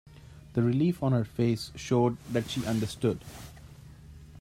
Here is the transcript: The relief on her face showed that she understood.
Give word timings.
The 0.53 0.63
relief 0.63 1.03
on 1.03 1.11
her 1.11 1.23
face 1.23 1.71
showed 1.75 2.17
that 2.31 2.49
she 2.49 2.65
understood. 2.65 3.23